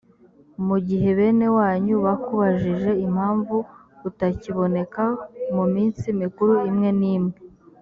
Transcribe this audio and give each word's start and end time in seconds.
mu 0.67 0.77
gihe 0.87 1.07
bene 1.17 1.47
wanyu 1.57 1.93
bakubajije 2.05 2.91
impamvu 3.05 3.55
utakiboneka 4.09 5.03
mu 5.55 5.65
minsi 5.73 6.05
mikuru 6.21 6.53
imwe 6.69 6.89
n 6.99 7.01
imwe 7.15 7.37